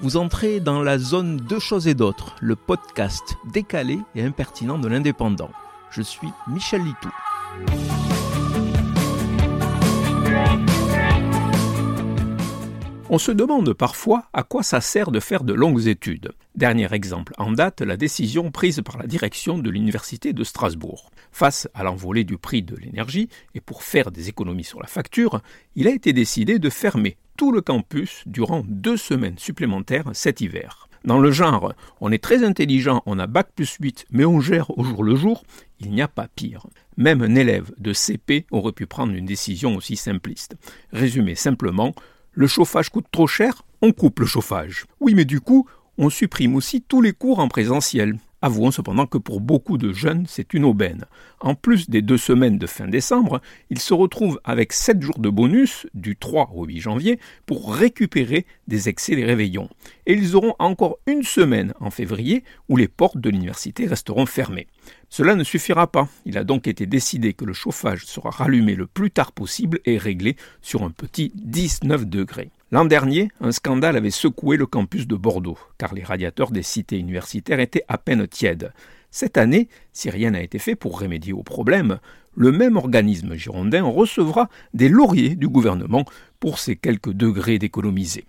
[0.00, 4.88] Vous entrez dans la zone Deux choses et d'autres, le podcast décalé et impertinent de
[4.88, 5.50] l'indépendant.
[5.90, 7.10] Je suis Michel Litou.
[13.08, 16.32] On se demande parfois à quoi ça sert de faire de longues études.
[16.56, 21.12] Dernier exemple en date, la décision prise par la direction de l'Université de Strasbourg.
[21.30, 25.40] Face à l'envolée du prix de l'énergie, et pour faire des économies sur la facture,
[25.76, 30.88] il a été décidé de fermer tout le campus durant deux semaines supplémentaires cet hiver.
[31.04, 34.76] Dans le genre, on est très intelligent, on a bac plus 8, mais on gère
[34.78, 35.42] au jour le jour,
[35.80, 36.66] il n'y a pas pire.
[36.96, 40.56] Même un élève de CP aurait pu prendre une décision aussi simpliste.
[40.92, 41.94] Résumé simplement,
[42.32, 44.86] le chauffage coûte trop cher, on coupe le chauffage.
[45.00, 48.16] Oui, mais du coup, on supprime aussi tous les cours en présentiel.
[48.44, 51.06] Avouons cependant que pour beaucoup de jeunes, c'est une aubaine.
[51.40, 53.40] En plus des deux semaines de fin décembre,
[53.70, 58.44] ils se retrouvent avec sept jours de bonus, du 3 au 8 janvier, pour récupérer
[58.68, 59.70] des excès des réveillons.
[60.04, 64.66] Et ils auront encore une semaine en février où les portes de l'université resteront fermées.
[65.08, 66.06] Cela ne suffira pas.
[66.26, 69.96] Il a donc été décidé que le chauffage sera rallumé le plus tard possible et
[69.96, 72.50] réglé sur un petit 19 degrés.
[72.74, 76.98] L'an dernier, un scandale avait secoué le campus de Bordeaux, car les radiateurs des cités
[76.98, 78.72] universitaires étaient à peine tièdes.
[79.12, 82.00] Cette année, si rien n'a été fait pour remédier au problème,
[82.34, 86.04] le même organisme girondin recevra des lauriers du gouvernement
[86.40, 88.24] pour ces quelques degrés d'économiser.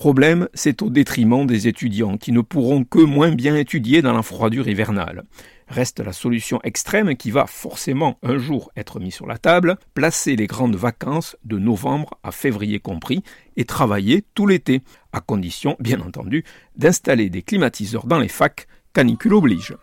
[0.00, 4.22] Problème, c'est au détriment des étudiants qui ne pourront que moins bien étudier dans la
[4.22, 5.24] froidure hivernale.
[5.68, 10.36] Reste la solution extrême qui va forcément un jour être mise sur la table, placer
[10.36, 13.22] les grandes vacances de novembre à février compris
[13.58, 14.80] et travailler tout l'été,
[15.12, 16.44] à condition, bien entendu,
[16.76, 19.76] d'installer des climatiseurs dans les facs, canicule oblige.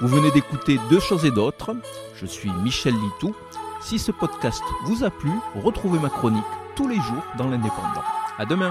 [0.00, 1.76] Vous venez d'écouter Deux choses et d'autres.
[2.16, 3.32] Je suis Michel Litou.
[3.80, 8.02] Si ce podcast vous a plu, retrouvez ma chronique tous les jours dans l'Indépendant.
[8.36, 8.70] À demain!